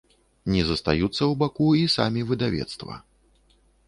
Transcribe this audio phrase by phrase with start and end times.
[0.53, 2.97] Не застаюцца ў баку і самі выдавецтва.